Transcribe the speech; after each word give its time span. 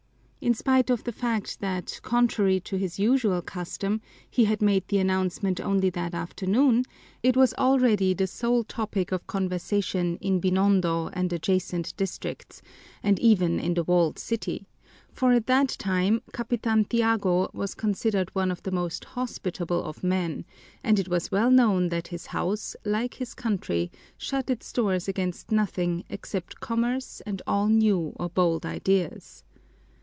In 0.43 0.55
spite 0.55 0.89
of 0.89 1.03
the 1.03 1.11
fact 1.11 1.59
that, 1.59 1.99
contrary 2.01 2.59
to 2.61 2.75
his 2.75 2.97
usual 2.97 3.43
custom, 3.43 4.01
he 4.27 4.45
had 4.45 4.59
made 4.59 4.87
the 4.87 4.97
announcement 4.97 5.61
only 5.61 5.91
that 5.91 6.15
afternoon, 6.15 6.83
it 7.21 7.37
was 7.37 7.53
already 7.59 8.15
the 8.15 8.25
sole 8.25 8.63
topic 8.63 9.11
of 9.11 9.27
conversation 9.27 10.17
in 10.17 10.39
Binondo 10.41 11.09
and 11.13 11.31
adjacent 11.31 11.95
districts, 11.95 12.63
and 13.03 13.19
even 13.19 13.59
in 13.59 13.75
the 13.75 13.83
Walled 13.83 14.17
City, 14.17 14.65
for 15.13 15.31
at 15.31 15.45
that 15.45 15.69
time 15.77 16.23
Capitan 16.33 16.85
Tiago 16.85 17.51
was 17.53 17.75
considered 17.75 18.33
one 18.33 18.49
of 18.49 18.63
the 18.63 18.71
most 18.71 19.05
hospitable 19.05 19.83
of 19.83 20.03
men, 20.03 20.43
and 20.83 20.97
it 20.97 21.07
was 21.07 21.29
well 21.29 21.51
known 21.51 21.89
that 21.89 22.07
his 22.07 22.25
house, 22.25 22.75
like 22.83 23.13
his 23.13 23.35
country, 23.35 23.91
shut 24.17 24.49
its 24.49 24.73
doors 24.73 25.07
against 25.07 25.51
nothing 25.51 26.03
except 26.09 26.59
commerce 26.59 27.21
and 27.27 27.43
all 27.45 27.67
new 27.67 28.13
or 28.15 28.27
bold 28.27 28.65
ideas. 28.65 29.43